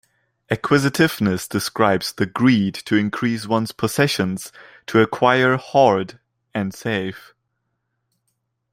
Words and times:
Acquisitiveness 0.49 1.47
describes 1.47 2.11
the 2.13 2.25
greed 2.25 2.73
to 2.73 2.95
increase 2.95 3.45
one's 3.45 3.71
possessions, 3.71 4.51
to 4.87 4.99
acquire, 4.99 5.57
hoard 5.57 6.17
and 6.55 6.73
save. 6.73 7.35